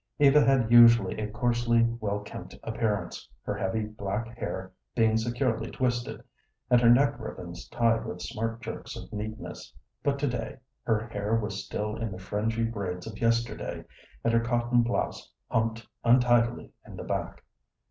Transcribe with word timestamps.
Eva 0.17 0.43
had 0.43 0.71
usually 0.71 1.19
a 1.21 1.29
coarsely 1.29 1.83
well 1.99 2.21
kempt 2.21 2.57
appearance, 2.63 3.29
her 3.43 3.53
heavy 3.53 3.83
black 3.83 4.35
hair 4.35 4.71
being 4.95 5.15
securely 5.15 5.69
twisted, 5.69 6.23
and 6.71 6.81
her 6.81 6.89
neck 6.89 7.19
ribbons 7.19 7.67
tied 7.67 8.03
with 8.03 8.19
smart 8.19 8.63
jerks 8.63 8.95
of 8.95 9.13
neatness; 9.13 9.71
but 10.01 10.17
to 10.17 10.25
day 10.27 10.57
her 10.85 11.07
hair 11.09 11.35
was 11.35 11.63
still 11.63 11.95
in 11.97 12.11
the 12.11 12.17
fringy 12.17 12.63
braids 12.63 13.05
of 13.05 13.21
yesterday, 13.21 13.85
and 14.23 14.33
her 14.33 14.39
cotton 14.39 14.81
blouse 14.81 15.31
humped 15.51 15.87
untidily 16.03 16.71
in 16.83 16.95
the 16.95 17.03
back. 17.03 17.43